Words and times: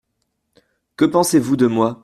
Que 0.97 1.05
pensez-vous 1.05 1.55
de 1.57 1.67
moi? 1.67 1.99